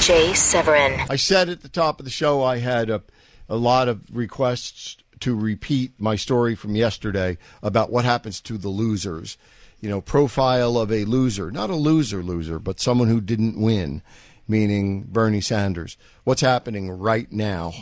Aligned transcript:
Jay 0.00 0.32
Severin. 0.32 1.00
I 1.10 1.16
said 1.16 1.48
at 1.48 1.62
the 1.62 1.68
top 1.68 1.98
of 1.98 2.04
the 2.04 2.10
show 2.10 2.42
I 2.42 2.58
had 2.58 2.88
a, 2.88 3.02
a 3.48 3.56
lot 3.56 3.88
of 3.88 4.00
requests 4.12 4.96
to 5.20 5.34
repeat 5.34 5.92
my 5.98 6.16
story 6.16 6.54
from 6.54 6.76
yesterday 6.76 7.38
about 7.62 7.90
what 7.90 8.04
happens 8.04 8.40
to 8.42 8.56
the 8.56 8.68
losers. 8.68 9.36
You 9.80 9.88
know, 9.90 10.00
profile 10.00 10.78
of 10.78 10.90
a 10.90 11.04
loser, 11.04 11.50
not 11.50 11.70
a 11.70 11.76
loser 11.76 12.22
loser, 12.22 12.58
but 12.58 12.80
someone 12.80 13.08
who 13.08 13.20
didn't 13.20 13.60
win, 13.60 14.02
meaning 14.46 15.02
Bernie 15.02 15.40
Sanders. 15.40 15.96
What's 16.24 16.40
happening 16.40 16.90
right 16.90 17.30
now? 17.30 17.72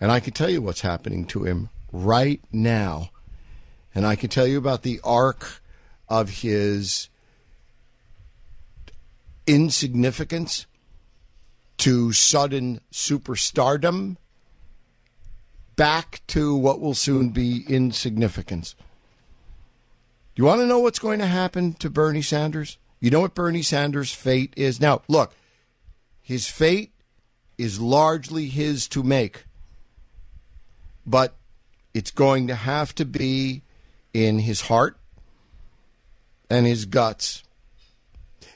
And 0.00 0.12
I 0.12 0.20
can 0.20 0.32
tell 0.34 0.50
you 0.50 0.60
what's 0.60 0.82
happening 0.82 1.24
to 1.26 1.44
him 1.44 1.70
right 1.92 2.40
now. 2.52 3.10
And 3.94 4.06
I 4.06 4.14
can 4.14 4.28
tell 4.28 4.46
you 4.46 4.58
about 4.58 4.82
the 4.82 5.00
arc 5.02 5.62
of 6.08 6.40
his 6.40 7.08
insignificance 9.46 10.66
to 11.78 12.12
sudden 12.12 12.80
superstardom 12.92 14.16
back 15.76 16.22
to 16.28 16.54
what 16.56 16.80
will 16.80 16.94
soon 16.94 17.28
be 17.30 17.64
insignificance. 17.68 18.74
You 20.34 20.44
want 20.44 20.60
to 20.60 20.66
know 20.66 20.80
what's 20.80 20.98
going 20.98 21.18
to 21.20 21.26
happen 21.26 21.74
to 21.74 21.90
Bernie 21.90 22.22
Sanders? 22.22 22.78
You 23.00 23.10
know 23.10 23.20
what 23.20 23.34
Bernie 23.34 23.62
Sanders' 23.62 24.12
fate 24.12 24.52
is? 24.56 24.80
Now, 24.80 25.02
look, 25.08 25.34
his 26.22 26.48
fate 26.48 26.92
is 27.58 27.80
largely 27.80 28.46
his 28.46 28.88
to 28.88 29.02
make, 29.02 29.44
but 31.06 31.36
it's 31.94 32.10
going 32.10 32.48
to 32.48 32.54
have 32.54 32.94
to 32.96 33.04
be 33.04 33.62
in 34.12 34.40
his 34.40 34.62
heart 34.62 34.98
and 36.50 36.66
his 36.66 36.84
guts. 36.84 37.42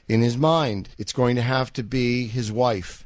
In 0.07 0.21
his 0.21 0.37
mind, 0.37 0.89
it's 0.97 1.13
going 1.13 1.35
to 1.35 1.41
have 1.41 1.71
to 1.73 1.83
be 1.83 2.27
his 2.27 2.51
wife. 2.51 3.05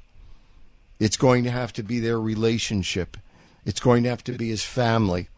It's 1.06 1.18
going 1.18 1.44
to 1.44 1.52
have 1.52 1.72
to 1.74 1.84
be 1.84 2.00
their 2.00 2.20
relationship. 2.20 3.16
It's 3.64 3.80
going 3.80 4.02
to 4.02 4.10
have 4.10 4.24
to 4.24 4.32
be 4.32 4.50
his 4.50 4.64
family. 4.64 5.30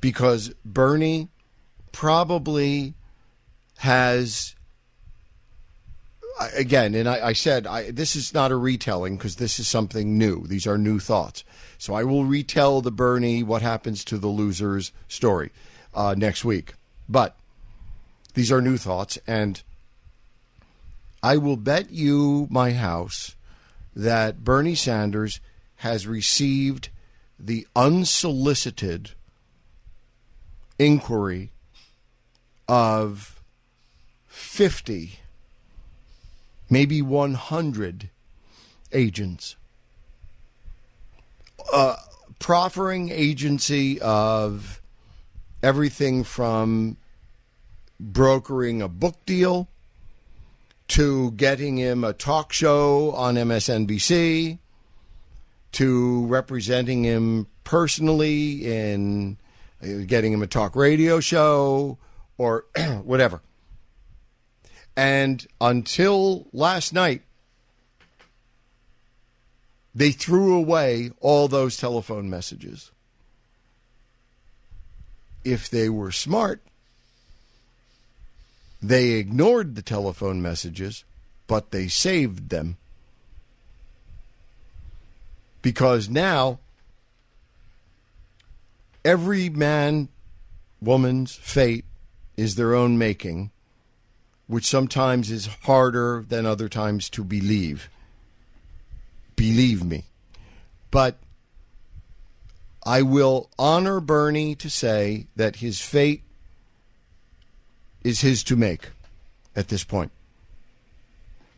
Because 0.00 0.50
Bernie 0.64 1.28
probably 1.90 2.94
has, 3.78 4.54
again, 6.56 6.94
and 6.94 7.08
I, 7.08 7.26
I 7.26 7.32
said 7.32 7.66
I, 7.66 7.90
this 7.90 8.14
is 8.14 8.32
not 8.32 8.52
a 8.52 8.56
retelling 8.56 9.16
because 9.16 9.36
this 9.36 9.58
is 9.58 9.66
something 9.66 10.16
new. 10.16 10.46
These 10.46 10.68
are 10.68 10.78
new 10.78 11.00
thoughts. 11.00 11.42
So 11.76 11.94
I 11.94 12.04
will 12.04 12.24
retell 12.24 12.80
the 12.80 12.92
Bernie 12.92 13.42
what 13.42 13.62
happens 13.62 14.04
to 14.04 14.18
the 14.18 14.28
losers 14.28 14.92
story 15.08 15.50
uh, 15.92 16.14
next 16.16 16.44
week. 16.44 16.74
But 17.08 17.34
these 18.34 18.52
are 18.52 18.62
new 18.62 18.76
thoughts, 18.76 19.18
and 19.26 19.60
I 21.24 21.38
will 21.38 21.56
bet 21.56 21.90
you 21.90 22.46
my 22.52 22.70
house 22.70 23.34
that 23.94 24.44
Bernie 24.44 24.74
Sanders 24.74 25.40
has 25.76 26.06
received 26.06 26.88
the 27.38 27.66
unsolicited 27.76 29.12
inquiry 30.78 31.52
of 32.68 33.42
50, 34.26 35.18
maybe 36.70 37.02
100 37.02 38.10
agents. 38.92 39.56
Uh, 41.72 41.96
proffering 42.38 43.10
agency 43.10 44.00
of 44.00 44.80
everything 45.62 46.24
from 46.24 46.96
brokering 47.98 48.82
a 48.82 48.88
book 48.88 49.24
deal 49.24 49.68
to 50.88 51.30
getting 51.32 51.76
him 51.76 52.04
a 52.04 52.12
talk 52.12 52.52
show 52.52 53.12
on 53.12 53.34
MSNBC 53.36 54.58
to 55.72 56.26
representing 56.26 57.04
him 57.04 57.46
personally 57.64 58.64
in 58.64 59.36
uh, 59.82 60.04
getting 60.06 60.32
him 60.32 60.42
a 60.42 60.46
talk 60.46 60.76
radio 60.76 61.20
show 61.20 61.98
or 62.38 62.66
whatever. 63.02 63.40
And 64.96 65.44
until 65.60 66.46
last 66.52 66.92
night, 66.92 67.22
they 69.94 70.10
threw 70.10 70.56
away 70.56 71.10
all 71.20 71.48
those 71.48 71.76
telephone 71.76 72.28
messages. 72.28 72.90
If 75.44 75.68
they 75.68 75.88
were 75.88 76.12
smart, 76.12 76.62
they 78.88 79.12
ignored 79.12 79.74
the 79.74 79.82
telephone 79.82 80.42
messages, 80.42 81.04
but 81.46 81.70
they 81.70 81.88
saved 81.88 82.50
them 82.50 82.76
because 85.62 86.10
now 86.10 86.58
every 89.02 89.48
man, 89.48 90.08
woman's 90.80 91.34
fate 91.34 91.86
is 92.36 92.54
their 92.56 92.74
own 92.74 92.98
making, 92.98 93.50
which 94.46 94.66
sometimes 94.66 95.30
is 95.30 95.46
harder 95.62 96.22
than 96.28 96.44
other 96.44 96.68
times 96.68 97.08
to 97.08 97.24
believe. 97.24 97.88
Believe 99.36 99.82
me. 99.82 100.04
But 100.90 101.16
I 102.84 103.00
will 103.00 103.48
honor 103.58 104.00
Bernie 104.00 104.54
to 104.56 104.68
say 104.68 105.28
that 105.34 105.56
his 105.56 105.80
fate 105.80 106.22
is 108.04 108.20
his 108.20 108.44
to 108.44 108.54
make 108.54 108.90
at 109.56 109.68
this 109.68 109.82
point. 109.82 110.12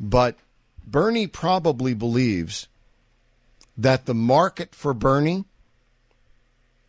But 0.00 0.36
Bernie 0.86 1.26
probably 1.26 1.92
believes 1.92 2.68
that 3.76 4.06
the 4.06 4.14
market 4.14 4.74
for 4.74 4.94
Bernie 4.94 5.44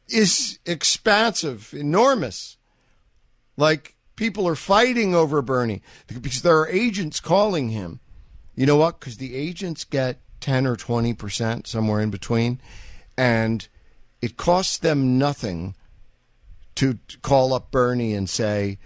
is 0.07 0.59
expansive, 0.65 1.73
enormous. 1.73 2.57
Like 3.57 3.95
people 4.15 4.47
are 4.47 4.55
fighting 4.55 5.15
over 5.15 5.41
Bernie 5.41 5.81
because 6.07 6.43
there 6.43 6.59
are 6.59 6.69
agents 6.69 7.19
calling 7.19 7.69
him. 7.69 7.99
You 8.55 8.65
know 8.65 8.77
what? 8.77 8.99
Because 8.99 9.17
the 9.17 9.35
agents 9.35 9.83
get 9.83 10.19
10 10.39 10.65
or 10.65 10.75
20%, 10.75 11.67
somewhere 11.67 12.01
in 12.01 12.09
between, 12.09 12.59
and 13.17 13.67
it 14.21 14.37
costs 14.37 14.77
them 14.77 15.17
nothing 15.17 15.75
to 16.75 16.99
call 17.21 17.53
up 17.53 17.71
Bernie 17.71 18.13
and 18.13 18.29
say, 18.29 18.77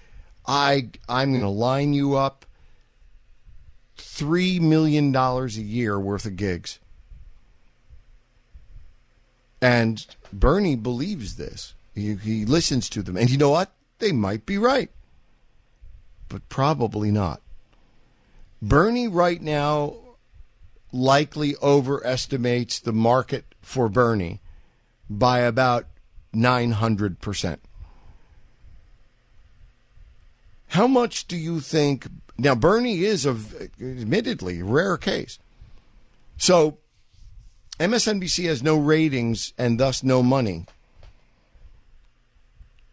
I, 0.51 0.89
I'm 1.07 1.29
going 1.31 1.43
to 1.43 1.47
line 1.47 1.93
you 1.93 2.17
up 2.17 2.45
$3 3.97 4.59
million 4.59 5.15
a 5.15 5.47
year 5.47 5.97
worth 5.97 6.25
of 6.25 6.35
gigs. 6.35 6.77
And 9.61 10.05
Bernie 10.33 10.75
believes 10.75 11.37
this. 11.37 11.73
He, 11.95 12.15
he 12.15 12.43
listens 12.43 12.89
to 12.89 13.01
them. 13.01 13.15
And 13.15 13.29
you 13.29 13.37
know 13.37 13.51
what? 13.51 13.71
They 13.99 14.11
might 14.11 14.45
be 14.45 14.57
right, 14.57 14.89
but 16.27 16.49
probably 16.49 17.11
not. 17.11 17.41
Bernie 18.61 19.07
right 19.07 19.41
now 19.41 19.95
likely 20.91 21.55
overestimates 21.63 22.77
the 22.77 22.91
market 22.91 23.45
for 23.61 23.87
Bernie 23.87 24.41
by 25.09 25.39
about 25.39 25.85
900%. 26.35 27.59
How 30.71 30.87
much 30.87 31.27
do 31.27 31.35
you 31.35 31.59
think? 31.59 32.07
Now, 32.37 32.55
Bernie 32.55 33.03
is, 33.03 33.25
a, 33.25 33.35
admittedly, 33.81 34.63
rare 34.63 34.95
case. 34.95 35.37
So 36.37 36.77
MSNBC 37.77 38.45
has 38.45 38.63
no 38.63 38.77
ratings 38.77 39.51
and 39.57 39.77
thus 39.77 40.01
no 40.01 40.23
money. 40.23 40.65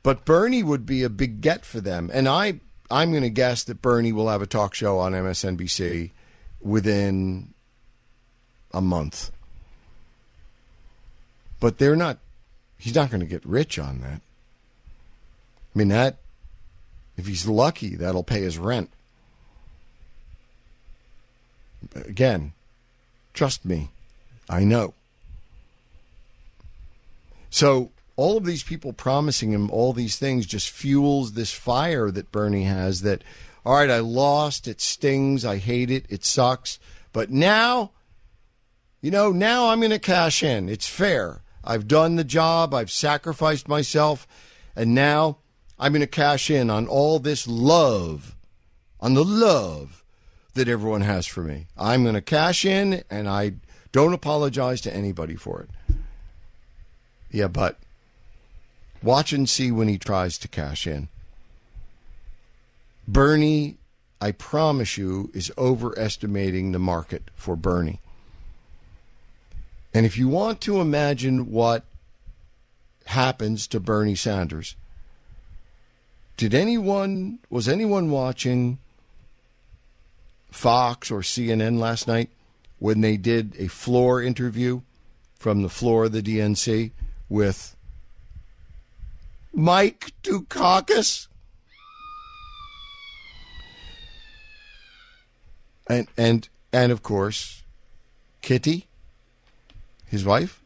But 0.02 0.24
Bernie 0.24 0.64
would 0.64 0.86
be 0.86 1.04
a 1.04 1.08
big 1.08 1.40
get 1.40 1.64
for 1.64 1.80
them. 1.80 2.10
And 2.12 2.26
I, 2.26 2.58
I'm 2.90 3.12
going 3.12 3.22
to 3.22 3.30
guess 3.30 3.62
that 3.62 3.80
Bernie 3.80 4.12
will 4.12 4.28
have 4.28 4.42
a 4.42 4.46
talk 4.46 4.74
show 4.74 4.98
on 4.98 5.12
MSNBC 5.12 6.10
within 6.60 7.54
a 8.74 8.80
month. 8.80 9.30
But 11.60 11.78
they're 11.78 11.94
not, 11.94 12.18
he's 12.76 12.96
not 12.96 13.10
going 13.10 13.20
to 13.20 13.26
get 13.26 13.46
rich 13.46 13.78
on 13.78 14.00
that. 14.00 14.20
I 14.20 15.78
mean, 15.78 15.88
that, 15.88 16.16
if 17.18 17.26
he's 17.26 17.46
lucky, 17.46 17.96
that'll 17.96 18.24
pay 18.24 18.40
his 18.40 18.56
rent. 18.56 18.90
Again, 21.94 22.52
Trust 23.38 23.64
me, 23.64 23.90
I 24.50 24.64
know. 24.64 24.94
So 27.50 27.92
all 28.16 28.36
of 28.36 28.44
these 28.44 28.64
people 28.64 28.92
promising 28.92 29.52
him 29.52 29.70
all 29.70 29.92
these 29.92 30.18
things 30.18 30.44
just 30.44 30.70
fuels 30.70 31.34
this 31.34 31.52
fire 31.52 32.10
that 32.10 32.32
Bernie 32.32 32.64
has 32.64 33.02
that 33.02 33.22
all 33.64 33.76
right, 33.76 33.90
I 33.90 34.00
lost, 34.00 34.66
it 34.66 34.80
stings, 34.80 35.44
I 35.44 35.58
hate 35.58 35.88
it, 35.88 36.04
it 36.08 36.24
sucks, 36.24 36.80
but 37.12 37.30
now 37.30 37.92
you 39.00 39.12
know, 39.12 39.30
now 39.30 39.68
I'm 39.68 39.78
going 39.78 39.92
to 39.92 40.00
cash 40.00 40.42
in. 40.42 40.68
It's 40.68 40.88
fair. 40.88 41.42
I've 41.62 41.86
done 41.86 42.16
the 42.16 42.24
job, 42.24 42.74
I've 42.74 42.90
sacrificed 42.90 43.68
myself, 43.68 44.26
and 44.74 44.96
now 44.96 45.38
I'm 45.78 45.92
going 45.92 46.00
to 46.00 46.06
cash 46.06 46.50
in 46.50 46.70
on 46.70 46.86
all 46.86 47.18
this 47.18 47.46
love, 47.46 48.34
on 49.00 49.14
the 49.14 49.24
love 49.24 50.02
that 50.54 50.68
everyone 50.68 51.02
has 51.02 51.26
for 51.26 51.42
me. 51.42 51.66
I'm 51.76 52.02
going 52.02 52.14
to 52.16 52.20
cash 52.20 52.64
in, 52.64 53.04
and 53.08 53.28
I 53.28 53.52
don't 53.92 54.12
apologize 54.12 54.80
to 54.82 54.94
anybody 54.94 55.36
for 55.36 55.62
it. 55.62 55.96
Yeah, 57.30 57.48
but 57.48 57.78
watch 59.02 59.32
and 59.32 59.48
see 59.48 59.70
when 59.70 59.88
he 59.88 59.98
tries 59.98 60.38
to 60.38 60.48
cash 60.48 60.86
in. 60.86 61.08
Bernie, 63.06 63.76
I 64.20 64.32
promise 64.32 64.98
you, 64.98 65.30
is 65.32 65.52
overestimating 65.56 66.72
the 66.72 66.78
market 66.78 67.30
for 67.34 67.54
Bernie. 67.54 68.00
And 69.94 70.04
if 70.04 70.18
you 70.18 70.28
want 70.28 70.60
to 70.62 70.80
imagine 70.80 71.50
what 71.50 71.84
happens 73.06 73.66
to 73.68 73.80
Bernie 73.80 74.14
Sanders, 74.14 74.76
did 76.38 76.54
anyone, 76.54 77.40
was 77.50 77.68
anyone 77.68 78.12
watching 78.12 78.78
Fox 80.52 81.10
or 81.10 81.20
CNN 81.20 81.80
last 81.80 82.06
night 82.06 82.30
when 82.78 83.00
they 83.00 83.16
did 83.16 83.56
a 83.58 83.66
floor 83.66 84.22
interview 84.22 84.80
from 85.34 85.62
the 85.62 85.68
floor 85.68 86.04
of 86.04 86.12
the 86.12 86.22
DNC 86.22 86.92
with 87.28 87.74
Mike 89.52 90.12
Dukakis? 90.22 91.26
And 95.90 96.06
and 96.16 96.48
and 96.72 96.92
of 96.92 97.02
course, 97.02 97.64
Kitty, 98.42 98.86
his 100.06 100.24
wife. 100.24 100.62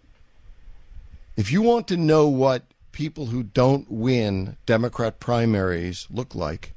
If 1.35 1.51
you 1.51 1.63
want 1.63 1.89
to 1.89 1.97
know 1.97 2.29
what 2.29 2.65
people 2.93 3.27
who 3.27 3.43
don't 3.43 3.91
win 3.91 4.57
Democrat 4.67 5.19
primaries 5.19 6.07
look 6.11 6.35
like, 6.35 6.75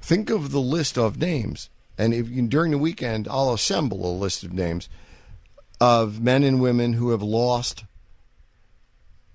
think 0.00 0.30
of 0.30 0.52
the 0.52 0.60
list 0.60 0.96
of 0.96 1.18
names. 1.18 1.68
And 1.98 2.14
if 2.14 2.28
you, 2.28 2.46
during 2.46 2.70
the 2.70 2.78
weekend, 2.78 3.28
I'll 3.28 3.52
assemble 3.52 4.06
a 4.06 4.14
list 4.16 4.44
of 4.44 4.52
names 4.52 4.88
of 5.80 6.20
men 6.20 6.42
and 6.42 6.60
women 6.60 6.94
who 6.94 7.10
have 7.10 7.22
lost 7.22 7.84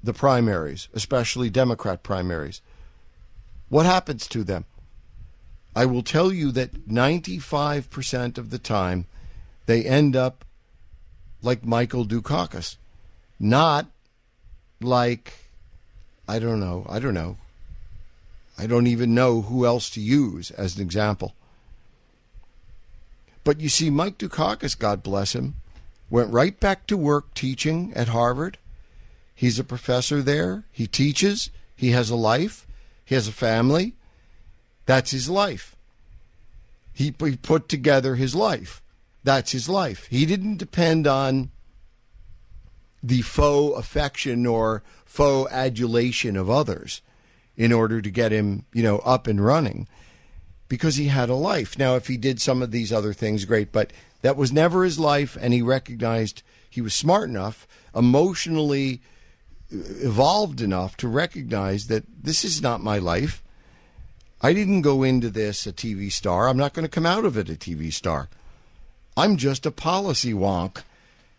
the 0.02 0.14
primaries, 0.14 0.90
especially 0.94 1.50
Democrat 1.50 2.04
primaries. 2.04 2.62
What 3.70 3.86
happens 3.86 4.28
to 4.28 4.44
them? 4.44 4.66
I 5.76 5.86
will 5.86 6.04
tell 6.04 6.32
you 6.32 6.52
that 6.52 6.88
95% 6.88 8.38
of 8.38 8.50
the 8.50 8.60
time 8.60 9.06
they 9.66 9.84
end 9.84 10.16
up 10.16 10.46
like 11.42 11.66
Michael 11.66 12.06
Dukakis, 12.06 12.78
not 13.40 13.88
like, 14.84 15.34
I 16.28 16.40
don't 16.40 16.60
know, 16.60 16.86
I 16.90 17.00
don't 17.00 17.14
know. 17.14 17.38
I 18.58 18.68
don't 18.68 18.88
even 18.88 19.16
know 19.16 19.42
who 19.42 19.66
else 19.66 19.90
to 19.92 20.00
use 20.00 20.52
as 20.52 20.76
an 20.76 20.82
example. 20.82 21.34
But 23.44 23.60
you 23.60 23.70
see, 23.70 23.90
Mike 23.90 24.18
Dukakis, 24.18 24.78
God 24.78 25.04
bless 25.04 25.34
him, 25.34 25.56
went 26.10 26.32
right 26.32 26.58
back 26.60 26.88
to 26.88 26.98
work 26.98 27.34
teaching 27.34 27.92
at 27.96 28.10
Harvard. 28.10 28.58
He's 29.36 29.60
a 29.60 29.64
professor 29.64 30.22
there. 30.22 30.64
He 30.72 30.88
teaches. 30.88 31.50
He 31.76 31.92
has 31.92 32.10
a 32.10 32.16
life. 32.16 32.68
He 33.04 33.16
has 33.16 33.28
a 33.28 33.34
family. 33.34 33.94
That's 34.86 35.12
his 35.12 35.30
life. 35.30 35.76
He, 36.94 37.14
he 37.20 37.36
put 37.38 37.68
together 37.68 38.16
his 38.16 38.36
life. 38.36 38.82
That's 39.24 39.52
his 39.52 39.68
life. 39.68 40.06
He 40.08 40.26
didn't 40.26 40.58
depend 40.58 41.08
on 41.08 41.50
the 43.04 43.22
faux 43.22 43.78
affection 43.78 44.48
or 44.48 44.82
faux 45.06 45.52
adulation 45.52 46.38
of 46.38 46.50
others 46.50 47.02
in 47.56 47.72
order 47.72 48.02
to 48.02 48.10
get 48.10 48.32
him, 48.32 48.66
you 48.74 48.82
know, 48.82 48.98
up 49.00 49.28
and 49.28 49.44
running 49.44 49.88
because 50.70 50.96
he 50.96 51.08
had 51.08 51.30
a 51.30 51.36
life. 51.36 51.78
Now, 51.78 51.96
if 51.96 52.08
he 52.08 52.18
did 52.18 52.42
some 52.42 52.64
of 52.64 52.72
these 52.72 52.92
other 52.92 53.14
things, 53.14 53.46
great, 53.46 53.72
but 53.72 53.92
that 54.22 54.38
was 54.38 54.52
never 54.52 54.84
his 54.84 54.98
life, 54.98 55.38
and 55.40 55.54
he 55.54 55.62
recognized 55.62 56.42
he 56.68 56.82
was 56.82 56.96
smart 56.96 57.30
enough, 57.30 57.68
emotionally 57.94 59.02
evolved 59.70 60.62
enough 60.62 60.98
to 60.98 61.08
recognize 61.08 61.88
that 61.88 62.06
this 62.24 62.44
is 62.44 62.62
not 62.62 62.82
my 62.82 62.98
life. 62.98 63.44
I 64.42 64.54
didn't 64.54 64.82
go 64.82 65.04
into 65.04 65.30
this 65.30 65.68
a 65.68 65.74
TV 65.74 66.12
star. 66.12 66.48
I'm 66.48 66.58
not 66.58 66.74
going 66.74 66.86
to 66.86 66.90
come 66.90 67.06
out 67.06 67.26
of 67.26 67.38
it 67.38 67.50
a 67.50 67.54
TV 67.54 67.92
star. 67.92 68.30
I'm 69.16 69.38
just 69.38 69.66
a 69.66 69.72
policy 69.72 70.34
wonk, 70.34 70.84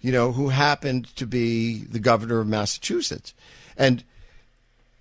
you 0.04 0.12
know, 0.12 0.32
who 0.32 0.50
happened 0.50 1.06
to 1.16 1.26
be 1.26 1.78
the 1.78 1.98
governor 1.98 2.40
of 2.40 2.46
Massachusetts. 2.46 3.32
And 3.74 4.04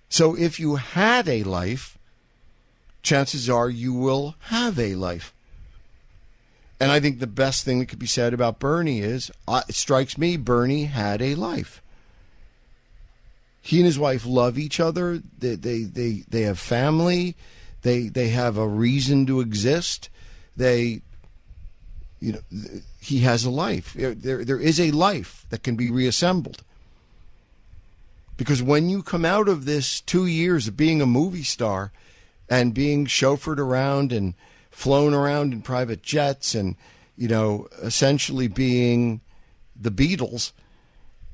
so 0.08 0.34
if 0.34 0.58
you 0.58 0.76
had 0.76 1.28
a 1.28 1.42
life, 1.42 1.98
chances 3.02 3.50
are 3.50 3.68
you 3.68 3.92
will 3.92 4.34
have 4.44 4.78
a 4.78 4.94
life. 4.94 5.34
And 6.80 6.90
I 6.90 7.00
think 7.00 7.18
the 7.18 7.26
best 7.26 7.66
thing 7.66 7.80
that 7.80 7.90
could 7.90 7.98
be 7.98 8.06
said 8.06 8.32
about 8.32 8.58
Bernie 8.58 9.00
is 9.00 9.30
uh, 9.46 9.60
it 9.68 9.74
strikes 9.74 10.16
me 10.16 10.38
Bernie 10.38 10.86
had 10.86 11.20
a 11.20 11.34
life. 11.34 11.82
He 13.60 13.76
and 13.76 13.86
his 13.86 13.98
wife 13.98 14.24
love 14.24 14.56
each 14.56 14.80
other. 14.80 15.20
They, 15.38 15.56
they, 15.56 15.82
they, 15.82 16.24
they 16.26 16.42
have 16.42 16.58
family. 16.58 17.36
They, 17.82 18.08
they 18.08 18.28
have 18.28 18.56
a 18.56 18.66
reason 18.66 19.26
to 19.26 19.40
exist. 19.40 20.08
They, 20.56 21.02
you 22.20 22.32
know, 22.32 22.40
he 23.00 23.20
has 23.20 23.44
a 23.44 23.50
life. 23.50 23.92
There, 23.94 24.14
there 24.14 24.60
is 24.60 24.80
a 24.80 24.90
life 24.90 25.44
that 25.50 25.62
can 25.62 25.76
be 25.76 25.90
reassembled. 25.90 26.62
Because 28.36 28.62
when 28.62 28.88
you 28.88 29.02
come 29.02 29.24
out 29.24 29.48
of 29.48 29.64
this 29.64 30.00
two 30.00 30.26
years 30.26 30.66
of 30.66 30.76
being 30.76 31.00
a 31.00 31.06
movie 31.06 31.44
star 31.44 31.92
and 32.48 32.74
being 32.74 33.06
chauffeured 33.06 33.58
around 33.58 34.12
and 34.12 34.34
flown 34.70 35.14
around 35.14 35.52
in 35.52 35.62
private 35.62 36.02
jets 36.02 36.54
and, 36.54 36.76
you 37.16 37.28
know, 37.28 37.68
essentially 37.82 38.48
being 38.48 39.20
the 39.80 39.90
Beatles, 39.90 40.52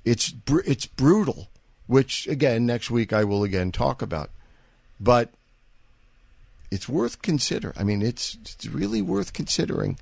it's 0.04 0.34
it's 0.48 0.86
brutal. 0.86 1.48
Which 1.86 2.28
again, 2.28 2.66
next 2.66 2.90
week 2.90 3.12
I 3.12 3.24
will 3.24 3.42
again 3.42 3.72
talk 3.72 4.00
about, 4.00 4.30
but 5.00 5.30
it's 6.70 6.88
worth 6.88 7.20
consider. 7.20 7.72
I 7.76 7.82
mean, 7.82 8.00
it's 8.02 8.36
it's 8.42 8.66
really 8.66 9.02
worth 9.02 9.32
considering. 9.32 9.98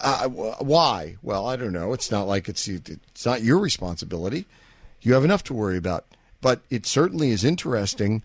Uh, 0.00 0.28
why? 0.28 1.16
Well, 1.22 1.46
I 1.46 1.56
don't 1.56 1.72
know. 1.72 1.92
It's 1.92 2.10
not 2.10 2.26
like 2.26 2.48
it's 2.48 2.66
it's 2.68 3.26
not 3.26 3.42
your 3.42 3.58
responsibility. 3.58 4.46
You 5.00 5.14
have 5.14 5.24
enough 5.24 5.44
to 5.44 5.54
worry 5.54 5.76
about. 5.76 6.06
But 6.40 6.60
it 6.70 6.86
certainly 6.86 7.30
is 7.30 7.44
interesting 7.44 8.22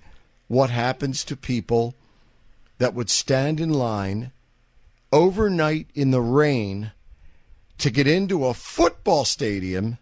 what 0.48 0.70
happens 0.70 1.24
to 1.26 1.36
people 1.36 1.96
that 2.78 2.94
would 2.94 3.10
stand 3.10 3.60
in 3.60 3.70
line 3.72 4.32
overnight 5.12 5.88
in 5.94 6.12
the 6.12 6.22
rain 6.22 6.92
to 7.78 7.90
get 7.90 8.08
into 8.08 8.46
a 8.46 8.54
football 8.54 9.26
stadium 9.26 9.98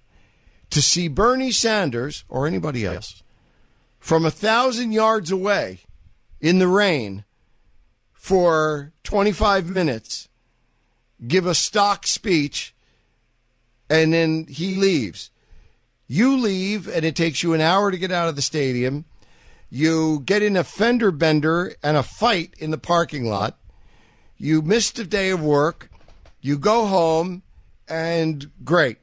to 0.69 0.81
see 0.81 1.07
Bernie 1.07 1.51
Sanders 1.51 2.23
or 2.27 2.47
anybody 2.47 2.85
else 2.85 3.23
from 3.99 4.25
a 4.25 4.31
thousand 4.31 4.91
yards 4.91 5.31
away 5.31 5.81
in 6.39 6.59
the 6.59 6.67
rain 6.67 7.23
for 8.13 8.91
25 9.03 9.69
minutes, 9.69 10.26
give 11.25 11.45
a 11.45 11.55
stock 11.55 12.05
speech, 12.05 12.75
and 13.89 14.13
then 14.13 14.45
he 14.49 14.75
leaves. 14.75 15.31
You 16.07 16.37
leave, 16.37 16.87
and 16.87 17.03
it 17.03 17.15
takes 17.15 17.43
you 17.43 17.53
an 17.53 17.61
hour 17.61 17.91
to 17.91 17.97
get 17.97 18.11
out 18.11 18.29
of 18.29 18.35
the 18.35 18.41
stadium. 18.41 19.05
You 19.69 20.21
get 20.25 20.41
in 20.41 20.55
a 20.55 20.63
fender 20.63 21.11
bender 21.11 21.75
and 21.83 21.97
a 21.97 22.03
fight 22.03 22.53
in 22.59 22.71
the 22.71 22.77
parking 22.77 23.25
lot. 23.25 23.57
You 24.37 24.61
missed 24.61 24.99
a 24.99 25.03
day 25.03 25.29
of 25.29 25.43
work. 25.43 25.89
You 26.39 26.57
go 26.57 26.85
home, 26.85 27.43
and 27.89 28.49
great. 28.63 28.97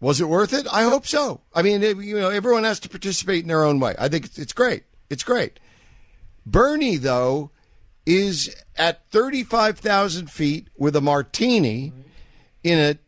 Was 0.00 0.20
it 0.20 0.28
worth 0.28 0.52
it? 0.52 0.66
I 0.72 0.84
hope 0.84 1.06
so. 1.06 1.42
I 1.54 1.62
mean, 1.62 1.82
you 1.82 2.18
know, 2.18 2.30
everyone 2.30 2.64
has 2.64 2.80
to 2.80 2.88
participate 2.88 3.42
in 3.42 3.48
their 3.48 3.64
own 3.64 3.80
way. 3.80 3.94
I 3.98 4.08
think 4.08 4.30
it's 4.36 4.52
great. 4.52 4.84
It's 5.10 5.24
great. 5.24 5.60
Bernie, 6.46 6.96
though, 6.96 7.50
is 8.10 8.52
at 8.74 9.08
35,000 9.10 10.28
feet 10.28 10.66
with 10.76 10.96
a 10.96 11.00
martini 11.00 11.92
in 12.64 12.78
a 12.78 12.98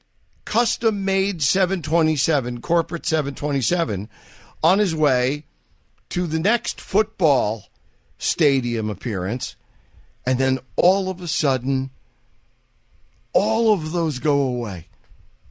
custom 0.44 1.04
made 1.04 1.42
727, 1.42 2.60
corporate 2.60 3.04
727, 3.04 4.08
on 4.62 4.78
his 4.78 4.94
way 4.94 5.44
to 6.08 6.28
the 6.28 6.38
next 6.38 6.80
football 6.80 7.64
stadium 8.16 8.88
appearance. 8.88 9.56
And 10.24 10.38
then 10.38 10.60
all 10.76 11.10
of 11.10 11.20
a 11.20 11.26
sudden, 11.26 11.90
all 13.32 13.72
of 13.74 13.90
those 13.90 14.20
go 14.20 14.40
away. 14.40 14.86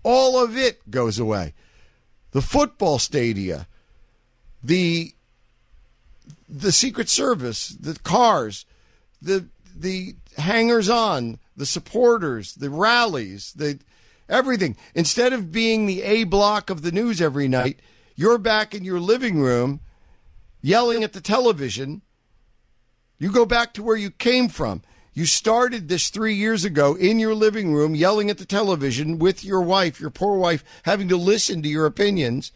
All 0.02 0.42
of 0.42 0.56
it 0.56 0.90
goes 0.90 1.20
away. 1.20 1.54
The 2.32 2.42
football 2.42 3.00
stadia, 3.00 3.68
the 4.64 5.14
the 6.48 6.72
Secret 6.72 7.10
Service, 7.10 7.70
the 7.70 7.98
cars, 8.00 8.66
the 9.22 9.48
the 9.76 10.16
hangers 10.38 10.90
on, 10.90 11.40
the 11.56 11.66
supporters, 11.66 12.56
the 12.56 12.70
rallies, 12.70 13.54
the 13.54 13.80
everything. 14.30 14.76
Instead 14.96 15.34
of 15.34 15.52
being 15.52 15.86
the 15.86 16.02
A 16.04 16.24
block 16.24 16.70
of 16.70 16.82
the 16.82 16.92
news 16.92 17.22
every 17.22 17.48
night, 17.48 17.80
you're 18.16 18.38
back 18.38 18.74
in 18.74 18.84
your 18.84 19.00
living 19.00 19.40
room 19.42 19.82
yelling 20.62 21.04
at 21.04 21.14
the 21.14 21.22
television. 21.22 22.02
You 23.18 23.32
go 23.32 23.46
back 23.46 23.74
to 23.74 23.84
where 23.84 23.96
you 23.96 24.12
came 24.12 24.50
from. 24.50 24.82
You 25.14 25.26
started 25.26 25.90
this 25.90 26.10
three 26.10 26.36
years 26.36 26.64
ago 26.64 26.96
in 26.96 27.20
your 27.20 27.36
living 27.36 27.74
room 27.74 27.96
yelling 27.96 28.30
at 28.30 28.38
the 28.38 28.46
television 28.46 29.20
with 29.20 29.44
your 29.44 29.62
wife, 29.62 30.00
your 30.00 30.10
poor 30.10 30.38
wife, 30.38 30.64
having 30.84 31.10
to 31.10 31.18
listen 31.18 31.62
to 31.62 31.70
your 31.70 31.86
opinions. 31.86 32.52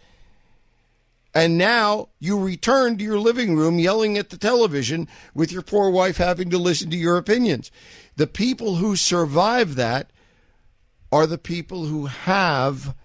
And 1.36 1.58
now 1.58 2.08
you 2.18 2.39
return 2.39 2.98
to 2.98 3.04
your 3.04 3.20
living 3.20 3.58
room 3.58 3.77
yelling 3.77 4.18
at 4.18 4.30
the 4.30 4.38
television 4.38 5.10
with 5.34 5.51
your 5.51 5.62
poor 5.62 5.89
wife 5.89 6.15
having 6.15 6.50
to 6.51 6.58
listen 6.58 6.89
to 6.92 6.98
your 6.98 7.18
opinions. 7.18 7.72
The 8.15 8.25
people 8.25 8.75
who 8.75 8.96
survive 8.96 9.75
that 9.75 10.12
are 11.12 11.27
the 11.27 11.38
people 11.38 11.88
who 11.88 12.06
have, 12.06 12.96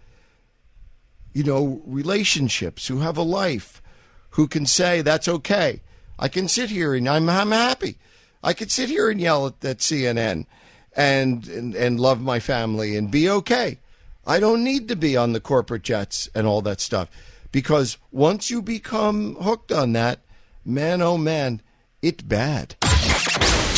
you 1.32 1.42
know, 1.42 1.82
relationships, 1.84 2.86
who 2.86 3.00
have 3.00 3.16
a 3.16 3.22
life, 3.22 3.82
who 4.30 4.46
can 4.46 4.64
say, 4.64 5.02
that's 5.02 5.26
okay. 5.26 5.80
I 6.16 6.28
can 6.28 6.46
sit 6.46 6.70
here 6.70 6.94
and 6.94 7.08
I'm, 7.08 7.28
I'm 7.28 7.50
happy. 7.50 7.98
I 8.44 8.52
could 8.52 8.70
sit 8.70 8.88
here 8.88 9.10
and 9.10 9.20
yell 9.20 9.48
at, 9.48 9.64
at 9.64 9.78
CNN 9.78 10.46
and, 10.94 11.48
and, 11.48 11.74
and 11.74 11.98
love 11.98 12.20
my 12.20 12.38
family 12.38 12.96
and 12.96 13.10
be 13.10 13.28
okay. 13.28 13.80
I 14.24 14.38
don't 14.38 14.62
need 14.62 14.86
to 14.86 14.94
be 14.94 15.16
on 15.16 15.32
the 15.32 15.40
corporate 15.40 15.82
jets 15.82 16.28
and 16.32 16.46
all 16.46 16.62
that 16.62 16.80
stuff 16.80 17.08
because 17.52 17.98
once 18.10 18.50
you 18.50 18.62
become 18.62 19.34
hooked 19.36 19.72
on 19.72 19.92
that, 19.92 20.20
man, 20.64 21.02
oh 21.02 21.18
man, 21.18 21.62
it's 22.02 22.22
bad. 22.22 22.76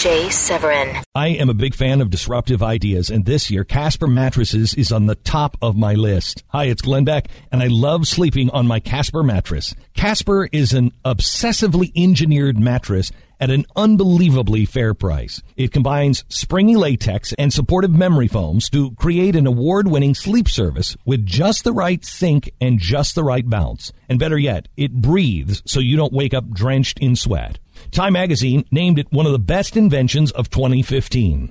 Jay 0.02 0.30
Severin. 0.30 1.00
I 1.14 1.28
am 1.28 1.48
a 1.48 1.54
big 1.54 1.76
fan 1.76 2.00
of 2.00 2.10
disruptive 2.10 2.60
ideas, 2.60 3.08
and 3.08 3.24
this 3.24 3.52
year 3.52 3.62
Casper 3.62 4.08
Mattresses 4.08 4.74
is 4.74 4.90
on 4.90 5.06
the 5.06 5.14
top 5.14 5.56
of 5.62 5.76
my 5.76 5.94
list. 5.94 6.42
Hi, 6.48 6.64
it's 6.64 6.82
Glenn 6.82 7.04
Beck, 7.04 7.28
and 7.52 7.62
I 7.62 7.68
love 7.68 8.08
sleeping 8.08 8.50
on 8.50 8.66
my 8.66 8.80
Casper 8.80 9.22
mattress. 9.22 9.76
Casper 9.94 10.48
is 10.50 10.72
an 10.72 10.90
obsessively 11.04 11.92
engineered 11.94 12.58
mattress 12.58 13.12
at 13.42 13.50
an 13.50 13.66
unbelievably 13.74 14.64
fair 14.64 14.94
price. 14.94 15.42
It 15.56 15.72
combines 15.72 16.24
springy 16.28 16.76
latex 16.76 17.32
and 17.36 17.52
supportive 17.52 17.90
memory 17.90 18.28
foams 18.28 18.70
to 18.70 18.92
create 18.92 19.34
an 19.34 19.48
award-winning 19.48 20.14
sleep 20.14 20.48
service 20.48 20.96
with 21.04 21.26
just 21.26 21.64
the 21.64 21.72
right 21.72 22.04
sink 22.04 22.52
and 22.60 22.78
just 22.78 23.16
the 23.16 23.24
right 23.24 23.48
bounce. 23.50 23.92
And 24.08 24.20
better 24.20 24.38
yet, 24.38 24.68
it 24.76 24.92
breathes 24.92 25.60
so 25.66 25.80
you 25.80 25.96
don't 25.96 26.12
wake 26.12 26.34
up 26.34 26.50
drenched 26.50 27.00
in 27.00 27.16
sweat. 27.16 27.58
Time 27.90 28.12
magazine 28.12 28.64
named 28.70 29.00
it 29.00 29.10
one 29.10 29.26
of 29.26 29.32
the 29.32 29.40
best 29.40 29.76
inventions 29.76 30.30
of 30.30 30.48
2015. 30.48 31.50